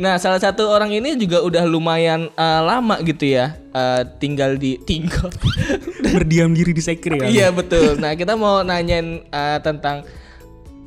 [0.00, 4.80] Nah salah satu orang ini juga udah lumayan eh, lama gitu ya eh, tinggal di
[4.80, 5.28] tinggal.
[6.16, 7.28] Berdiam diri di sekre ya.
[7.28, 8.00] Iya betul.
[8.00, 10.08] Nah kita mau nanyain eh, tentang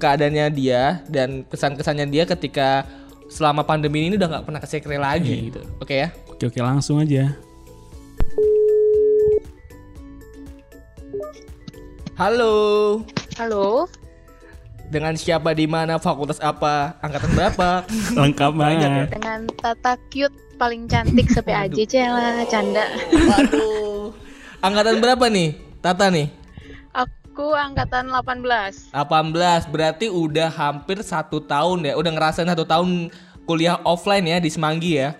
[0.02, 2.90] keadaannya dia dan kesan-kesannya dia ketika
[3.30, 5.62] selama pandemi ini udah nggak pernah ke sekre lagi gitu.
[5.78, 6.10] Oke ya.
[6.34, 7.38] Oke, oke, langsung aja.
[12.18, 12.54] Halo.
[13.34, 13.90] Halo,
[14.94, 17.70] Dengan siapa di mana fakultas apa angkatan berapa?
[18.22, 19.10] Lengkap banget.
[19.10, 22.86] dengan Tata cute paling cantik se-PAJ lah, canda.
[23.10, 24.14] Waduh.
[24.62, 25.58] Angkatan berapa nih?
[25.82, 26.30] Tata nih.
[26.94, 28.94] Aku angkatan 18.
[28.94, 31.98] 18 berarti udah hampir satu tahun ya.
[31.98, 33.10] Udah ngerasain satu tahun
[33.50, 35.18] kuliah offline ya di Semanggi ya.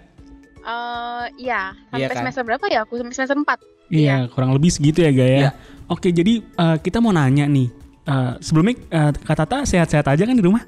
[0.64, 2.18] Eh, iya, sampai Iya kan?
[2.24, 2.86] semester berapa ya?
[2.86, 3.58] Aku semester 4.
[3.90, 5.50] Iya, kurang lebih segitu ya, Ga ya.
[5.90, 7.83] Oke, jadi eh, kita mau nanya nih.
[8.04, 10.60] Eh, sebelumnya eh, Kak Tata sehat-sehat aja kan di rumah?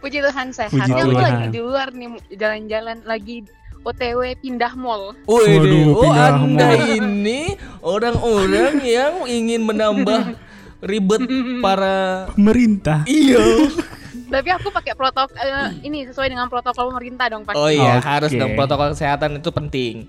[0.00, 0.74] Puji Tuhan sehat.
[0.74, 1.22] Puji Ini aku Tuhan.
[1.22, 3.36] lagi di luar nih jalan-jalan lagi
[3.80, 5.14] OTW pindah mall.
[5.24, 6.82] Wih, Waduh, oh pindah anda mall.
[6.90, 7.40] ini
[7.80, 10.34] orang-orang yang ingin menambah
[10.82, 11.22] ribet
[11.62, 13.06] para Pemerintah.
[13.06, 13.38] iya.
[14.30, 17.58] Tapi aku pakai protokol eh, ini sesuai dengan protokol pemerintah dong pasti.
[17.58, 18.06] Oh iya, Oke.
[18.06, 20.06] harus dong protokol kesehatan itu penting.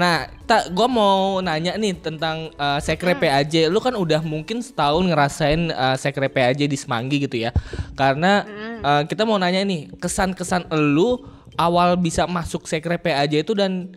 [0.00, 3.68] Nah, tak gua mau nanya nih tentang uh, sekre PAJ.
[3.68, 7.52] Lu kan udah mungkin setahun ngerasain uh, sekre PAJ di Semanggi gitu ya.
[7.92, 8.40] Karena
[8.80, 11.20] uh, kita mau nanya nih, kesan-kesan lu
[11.60, 13.92] awal bisa masuk sekre PAJ itu dan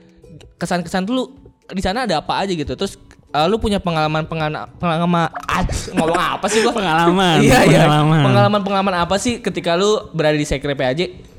[0.59, 1.31] kesan-kesan lu
[1.71, 2.75] di sana ada apa aja gitu.
[2.75, 2.99] Terus
[3.31, 5.63] uh, lu punya pengalaman pengalaman pengalaman ah,
[5.95, 6.75] ngomong apa sih gua?
[6.75, 7.87] Pengalaman, Iya, iya.
[7.87, 8.21] pengalaman.
[8.27, 11.31] Pengalaman-pengalaman apa sih ketika lu berada di sekre PAJ?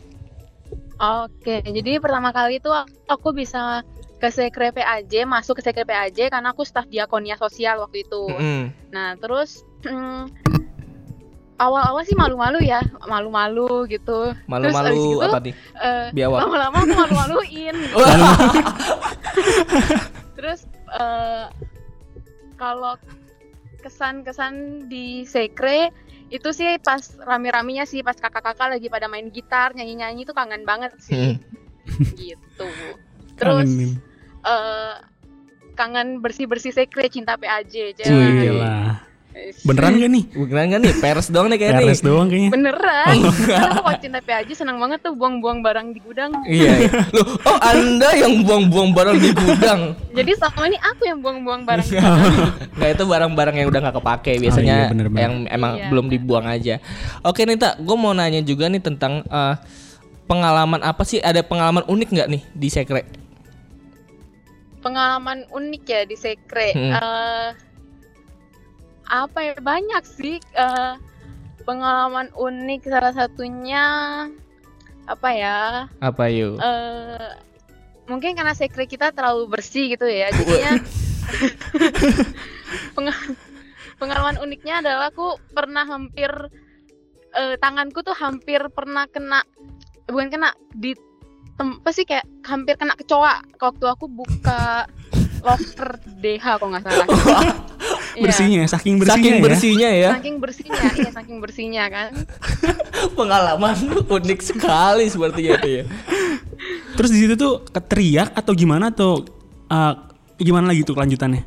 [0.94, 2.70] Oke, jadi pertama kali itu
[3.10, 3.84] aku bisa
[4.24, 8.24] ke sekre PAJ, masuk ke sekre PAJ karena aku staf diakonia sosial waktu itu.
[8.32, 8.72] Mm.
[8.88, 10.32] Nah, terus mm,
[11.60, 14.32] awal-awal sih malu-malu ya, malu-malu gitu.
[14.48, 15.54] Malu-malu gitu, apa nih?
[15.76, 16.40] eh, Biawak.
[16.40, 17.74] lama-lama aku malu-maluin.
[17.84, 18.00] gitu.
[20.40, 20.64] Terus
[20.96, 21.44] eh,
[22.56, 22.96] kalau
[23.84, 25.92] kesan-kesan di sekre
[26.32, 30.96] itu sih pas rame-ramenya sih pas kakak-kakak lagi pada main gitar nyanyi-nyanyi itu kangen banget
[30.96, 31.36] sih
[32.16, 32.64] gitu.
[33.36, 34.00] Terus
[34.44, 34.94] Eh,
[35.74, 37.96] kangen bersih-bersih sekre cinta PAJ.
[38.04, 39.02] Wih, gila.
[39.66, 40.24] Beneran gak nih?
[40.30, 40.94] Beneran kan nih?
[41.02, 42.50] Peres doang nih kayaknya Peres doang kayaknya.
[42.54, 43.14] Beneran.
[43.50, 46.30] Kan aku kalau cinta PAJ senang banget tuh buang-buang barang di gudang.
[46.46, 46.86] Iya.
[46.86, 47.02] iya.
[47.10, 49.98] Loh, oh Anda yang buang-buang barang di gudang.
[50.14, 51.82] Jadi selama ini aku yang buang-buang barang.
[51.82, 52.02] di Iya.
[52.06, 52.30] gudang.
[52.78, 55.22] Nggak itu barang-barang yang udah nggak kepake biasanya iya, bener, bener.
[55.26, 55.86] yang emang Iya.
[55.90, 56.74] belum dibuang aja.
[57.26, 59.54] Oke Nita, gue mau nanya juga nih tentang eh,
[60.30, 61.18] pengalaman apa sih?
[61.18, 63.02] Ada pengalaman unik nggak nih di sekre?
[64.84, 66.76] Pengalaman unik ya di sekre.
[66.76, 66.92] Hmm.
[66.92, 67.48] Eh,
[69.08, 70.94] apa ya banyak sih eh,
[71.64, 73.84] pengalaman unik salah satunya
[75.08, 75.88] apa ya?
[76.04, 76.60] Apa yuk?
[76.60, 77.32] eh
[78.04, 80.76] mungkin karena sekre kita terlalu bersih gitu ya jadinya
[82.92, 83.32] Penga-
[83.96, 86.28] pengalaman uniknya adalah aku pernah hampir
[87.32, 89.40] eh, tanganku tuh hampir pernah kena
[90.04, 90.92] bukan kena di
[91.54, 94.84] tem- apa sih kayak hampir kena kecoa waktu aku buka
[95.46, 97.06] locker DH kalau nggak salah
[98.14, 98.30] Iya.
[98.30, 99.42] Bersihnya, saking bersihnya Saking ya.
[99.42, 102.10] bersihnya ya, saking bersihnya iya saking bersihnya kan
[103.18, 103.74] pengalaman
[104.06, 105.84] unik sekali sepertinya itu ya.
[106.94, 109.26] Terus di situ tuh keteriak atau gimana atau
[109.66, 109.94] eh,
[110.38, 111.42] gimana lagi tuh kelanjutannya?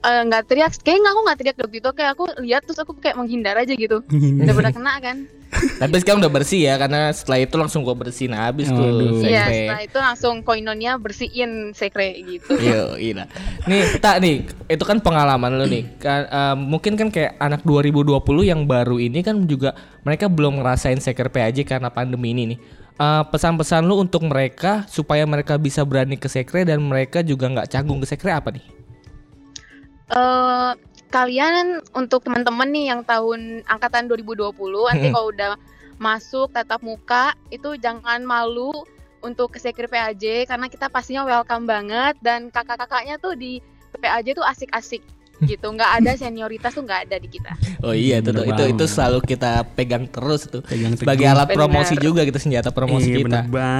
[0.00, 3.20] Eh, nggak teriak kayaknya aku nggak teriak waktu itu kayak aku lihat terus aku kayak
[3.20, 4.00] menghindar aja gitu
[4.40, 5.18] udah pernah kena kan
[5.50, 9.18] Tapi sekarang udah bersih ya karena setelah itu langsung gua bersihin habis tuh Waduh.
[9.18, 9.58] Iya, sekre.
[9.58, 12.54] setelah itu langsung koinonnya bersihin sekre gitu.
[12.70, 13.26] Yo, gila.
[13.66, 15.90] Nih, tak nih, itu kan pengalaman lu nih.
[15.98, 19.74] Kan, eh, mungkin kan kayak anak 2020 yang baru ini kan juga
[20.06, 22.58] mereka belum ngerasain seker PAJ karena pandemi ini nih.
[23.02, 27.74] Eh, pesan-pesan lu untuk mereka supaya mereka bisa berani ke sekre dan mereka juga nggak
[27.74, 28.79] canggung ke sekre apa nih?
[30.10, 30.70] Eh,
[31.10, 34.50] kalian untuk teman-teman nih yang tahun angkatan 2020
[34.90, 35.14] nanti Mm-mm.
[35.14, 35.52] kalau udah
[35.98, 38.70] masuk tatap muka itu jangan malu
[39.22, 43.58] untuk ke sekre PAJ karena kita pastinya welcome banget dan kakak-kakaknya tuh di
[43.94, 45.02] PAJ tuh asik-asik
[45.40, 48.84] gitu nggak ada senioritas tuh nggak ada di kita Oh iya, itu tuh, itu itu
[48.84, 48.92] banget.
[48.92, 50.60] selalu kita pegang terus tuh.
[50.60, 51.08] Pegang teguh.
[51.08, 51.56] Sebagai alat Bener.
[51.56, 53.38] promosi juga gitu senjata promosi Iya, kita.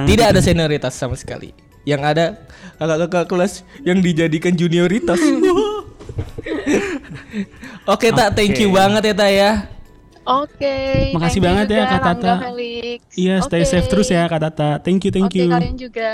[0.09, 1.53] Tidak ada senioritas sama sekali.
[1.85, 2.25] Yang ada
[2.81, 3.53] kakak-kakak kelas
[3.85, 5.21] yang dijadikan junioritas.
[7.89, 8.77] Oke, Tak, thank you Oke.
[8.77, 9.51] banget ya, Tak ya.
[10.21, 10.75] oke
[11.17, 12.33] Makasih thank you banget ya, Kak Tata.
[13.17, 13.69] Iya, stay Oke.
[13.73, 14.69] safe terus ya Kak Tata.
[14.79, 15.49] Thank you, thank oke you.
[15.49, 16.09] kalian juga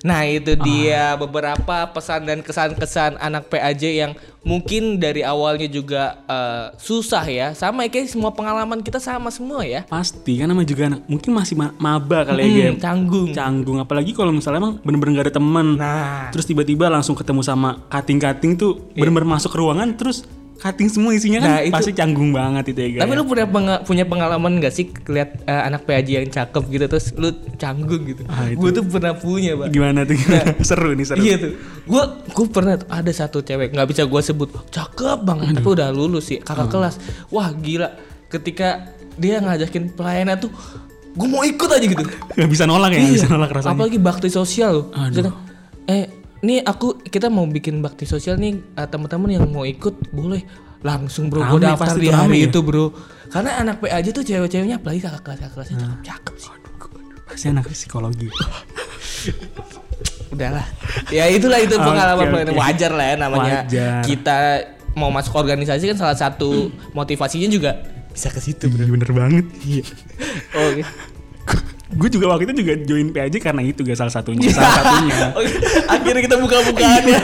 [0.00, 0.60] Nah, itu Ah.
[0.60, 7.46] dia beberapa pesan dan kesan-kesan anak PAJ yang mungkin dari awalnya juga eh, susah ya.
[7.52, 9.84] Sama ya, kayak semua pengalaman kita sama semua ya.
[9.84, 12.74] Pasti kan namanya juga anak mungkin masih ma- maba kali ya, Hmm, Gem.
[12.78, 13.28] canggung.
[13.30, 15.66] Canggung apalagi kalau misalnya emang bener-bener gak ada temen.
[15.74, 20.24] Nah, Terus tiba-tiba langsung ketemu sama kating-kating tuh bener-bener masuk ke ruangan terus
[20.60, 21.54] kating semua isinya kan Iya.
[21.54, 23.00] Nah, itu- pasti canggung banget itu ya guys.
[23.00, 26.84] Tapi lu punya penga- punya pengalaman gak sih lihat eh, anak PAJ yang cakep gitu
[26.86, 28.22] terus lu canggung gitu?
[28.26, 28.44] Ah.
[28.50, 29.68] Gue tuh pernah punya, Pak.
[29.70, 30.20] gimana tuh?
[30.62, 31.18] seru nih seru.
[31.18, 31.52] Iya tuh.
[31.82, 35.88] Gua gua pernah tuh ada satu cewek nggak bisa gua sebut cakep banget tapi udah
[35.90, 36.74] lulus sih kakak Hmm.
[36.76, 36.94] kelas.
[37.28, 37.88] Wah, gila.
[38.26, 38.84] Ketika
[39.16, 40.52] dia ngajakin pelayanan tuh
[41.10, 42.04] gua mau ikut aja gitu.
[42.30, 43.74] Gak bisa nolak ya, gak bisa nolak rasanya.
[43.74, 44.86] Apalagi bakti sosial loh.
[44.92, 45.08] Aduh.
[45.10, 45.32] Misalnya,
[45.88, 46.04] eh,
[46.40, 50.44] nih aku kita mau bikin bakti sosial nih eh, teman-teman yang mau ikut boleh
[50.80, 52.48] langsung bro gue daftar pasti di hari ya?
[52.48, 52.88] itu bro
[53.28, 56.60] karena anak PA aja tuh cewek-ceweknya apalagi kakak kelas kakak kelasnya cakep, cakep sih
[57.30, 58.26] Pasti anak psikologi.
[60.34, 60.66] udahlah.
[61.14, 62.32] Ya itulah itu pengalaman oke.
[62.34, 63.58] pelayanan wajar lah ya namanya.
[63.66, 64.02] Wajar.
[64.02, 64.38] Kita
[64.98, 67.78] mau masuk organisasi kan salah satu motivasinya juga
[68.10, 68.66] bisa ke situ.
[68.66, 69.46] Iya bener banget.
[69.62, 69.84] Iya.
[70.66, 70.82] Oke.
[71.90, 74.46] Gue juga waktu itu juga join PAJ karena itu gak salah satunya.
[74.48, 75.26] salah satunya.
[75.38, 75.50] Oke,
[75.86, 77.20] Akhirnya kita buka-bukaan ya.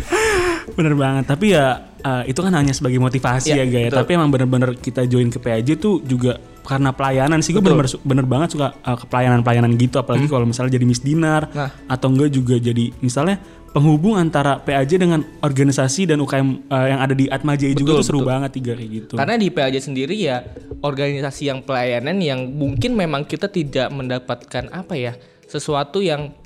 [0.76, 1.24] Bener banget.
[1.26, 1.66] Tapi ya
[2.00, 3.90] eh, itu kan hanya sebagai motivasi Iya, ya guys.
[3.90, 4.00] betul.
[4.00, 8.24] Tapi emang bener-bener kita join ke PAJ tuh juga karena pelayanan sih gue bener, bener
[8.24, 11.68] banget suka eh, ke pelayanan-pelayanan gitu apalagi kalau misalnya jadi misdinar Nah.
[11.86, 13.36] atau enggak juga jadi misalnya
[13.70, 18.06] penghubung antara PAJ dengan organisasi dan UKM eh, yang ada di Atmajai juga Betul, tuh
[18.06, 18.30] seru betul.
[18.32, 19.14] banget tiga kayak gitu.
[19.14, 20.40] Karena di PAJ sendiri ya
[20.84, 25.12] organisasi yang pelayanan yang mungkin memang kita tidak mendapatkan apa ya
[25.48, 26.36] sesuatu yang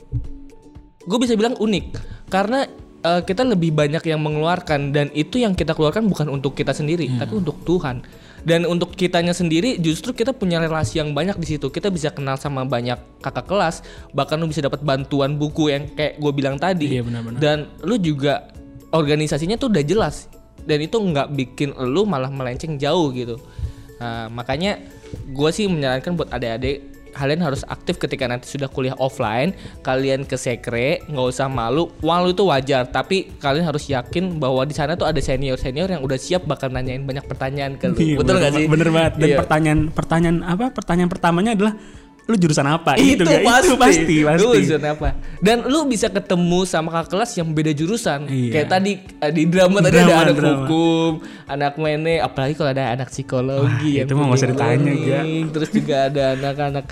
[1.02, 1.84] gue bisa bilang unik.
[2.30, 2.62] Karena
[3.02, 7.10] eh, kita lebih banyak yang mengeluarkan dan itu yang kita keluarkan bukan untuk kita sendiri
[7.18, 8.06] tapi untuk Tuhan.
[8.38, 11.74] Dan untuk kitanya sendiri justru kita punya relasi yang banyak di situ.
[11.74, 13.82] Kita bisa kenal sama banyak kakak kelas
[14.14, 16.94] bahkan lu bisa dapat bantuan buku yang kayak gue bilang tadi.
[16.94, 17.42] Iya, benar-benar.
[17.42, 18.54] dan lu juga
[18.94, 20.30] organisasinya tuh udah jelas.
[20.68, 23.40] Dan itu nggak bikin lu malah melenceng jauh gitu
[23.98, 24.78] Nah, makanya
[25.26, 26.78] gue sih menyarankan buat adik-adik
[27.10, 32.30] kalian harus aktif ketika nanti sudah kuliah offline kalian ke sekre nggak usah malu walau
[32.30, 36.14] itu wajar tapi kalian harus yakin bahwa di sana tuh ada senior senior yang udah
[36.14, 39.12] siap bakal nanyain banyak pertanyaan ke lu Iya, betul nggak ba- sih Bener banget.
[39.16, 39.36] Dan Iya.
[39.36, 40.66] pertanyaan pertanyaan apa?
[40.70, 41.74] Pertanyaan pertamanya adalah
[42.28, 42.92] lu jurusan apa?
[43.00, 44.44] itu, Gitu, pasti, Itu pasti, pasti.
[44.44, 45.08] Lu jurusan apa?
[45.40, 48.28] Dan lu bisa ketemu sama kakak kelas yang beda jurusan.
[48.28, 48.52] Iya.
[48.52, 50.52] Kayak tadi eh, di drama tadi Drama, ada anak drama.
[50.68, 51.10] hukum,
[51.48, 55.44] anak mene, apalagi kalau ada anak psikologi Wah, itu mah usah ditanya, learning.
[55.56, 56.86] Terus juga ada anak-anak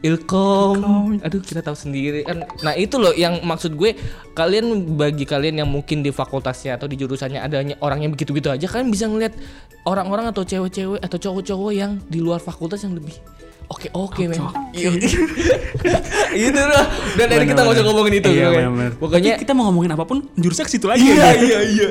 [0.00, 0.76] ilkom.
[1.20, 2.48] Aduh, kita tahu sendiri kan.
[2.64, 3.92] Nah, itu loh yang maksud gue
[4.32, 8.64] kalian bagi kalian yang mungkin di fakultasnya atau di jurusannya adanya orang yang begitu-begitu aja
[8.64, 9.36] kalian bisa ngeliat
[9.84, 13.18] orang-orang atau cewek-cewek atau cowok-cowok yang di luar fakultas yang lebih
[13.68, 14.40] Oke oke men.
[14.72, 14.88] Iya.
[16.32, 16.84] Itu loh.
[17.20, 18.30] Dan dari kita nggak usah ngomongin itu.
[18.32, 18.92] Iya, bener-bener.
[18.96, 21.32] Pokoknya kita mau ngomongin apa pun jurusnya ke situ lagi Iya ya.
[21.36, 21.88] iya iya.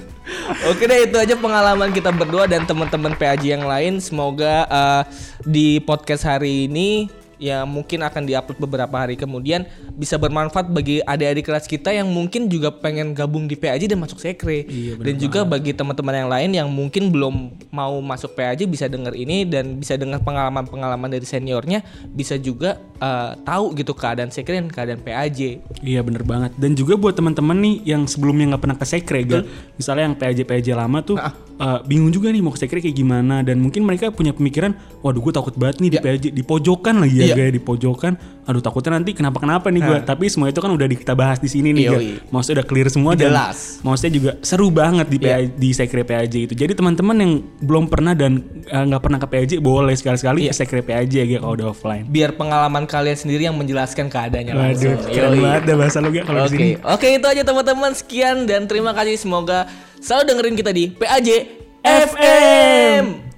[0.70, 3.98] Oke deh itu aja pengalaman kita berdua dan teman-teman PAJ yang lain.
[3.98, 5.02] Semoga eh,
[5.42, 9.64] di podcast hari ini ya mungkin akan diupload beberapa hari kemudian
[9.96, 14.20] bisa bermanfaat bagi adik-adik kelas kita yang mungkin juga pengen gabung di PAJ dan masuk
[14.20, 14.68] sekre.
[14.68, 17.34] Iya, dan juga bagi teman-teman yang lain yang mungkin belum
[17.72, 21.80] mau masuk PAJ bisa dengar ini dan bisa dengar pengalaman-pengalaman dari seniornya
[22.12, 25.64] bisa juga eh, tahu gitu keadaan sekre dan keadaan PAJ.
[25.80, 26.52] Iya bener banget.
[26.60, 29.40] Dan juga buat teman-teman nih yang sebelumnya nggak pernah ke sekre, ga,
[29.80, 31.32] misalnya yang PAJ PAJ lama tuh Ah.
[31.32, 33.40] eh, bingung juga nih mau ke sekre kayak gimana.
[33.40, 37.16] Dan mungkin mereka punya pemikiran, waduh gue takut banget nih di PAJ di pojokan lagi
[37.24, 37.36] ya Iya.
[37.38, 38.12] gaya di pojokan.
[38.42, 39.96] Aduh takutnya nanti kenapa kenapa nih gue.
[39.96, 40.02] Ah.
[40.04, 41.84] Tapi semua itu kan udah di- kita bahas di sini nih.
[41.86, 42.08] Yoi.
[42.28, 43.78] Maksudnya udah clear semua dan Jelas.
[43.80, 45.26] maksudnya juga seru banget di Iya.
[45.38, 46.54] PAJ, di sekre PAJ itu.
[46.54, 50.50] Jadi teman-teman yang belum pernah dan eh, nggak pernah ke PAJ boleh sekali-sekali Iya.
[50.50, 52.04] ke sekre PAJ ya kalau udah offline.
[52.04, 54.92] biar pengalaman kalian sendiri yang menjelaskan keadaannya langsung.
[54.92, 55.40] Waduh, keren Yoi.
[55.40, 56.68] banget dah bahasa lu Ga, kalau di Oke, sini.
[56.80, 61.28] oke itu aja teman-teman sekian dan terima kasih semoga selalu dengerin kita di PAJ
[61.80, 63.29] FM.